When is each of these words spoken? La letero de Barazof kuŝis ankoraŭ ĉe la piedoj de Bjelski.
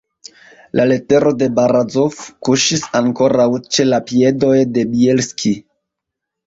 La 0.79 0.85
letero 0.91 1.33
de 1.41 1.49
Barazof 1.59 2.23
kuŝis 2.49 2.89
ankoraŭ 3.03 3.49
ĉe 3.69 3.89
la 3.93 4.03
piedoj 4.11 4.59
de 4.79 4.89
Bjelski. 4.97 5.59